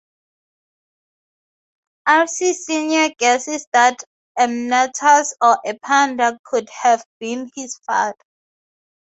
[2.07, 4.03] R C Senior guesses that
[4.35, 8.15] Amyntas or Epander could have been his father.